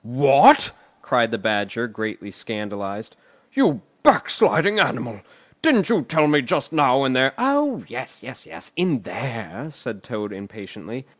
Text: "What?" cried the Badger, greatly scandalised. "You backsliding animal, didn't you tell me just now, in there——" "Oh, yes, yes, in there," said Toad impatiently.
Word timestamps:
"What?" 0.03 0.71
cried 1.03 1.29
the 1.29 1.37
Badger, 1.37 1.87
greatly 1.87 2.31
scandalised. 2.31 3.15
"You 3.53 3.81
backsliding 4.01 4.79
animal, 4.79 5.21
didn't 5.61 5.89
you 5.89 6.01
tell 6.01 6.25
me 6.27 6.41
just 6.41 6.73
now, 6.73 7.03
in 7.03 7.13
there——" 7.13 7.33
"Oh, 7.37 7.83
yes, 7.87 8.23
yes, 8.23 8.71
in 8.75 9.03
there," 9.03 9.67
said 9.69 10.01
Toad 10.01 10.33
impatiently. 10.33 11.05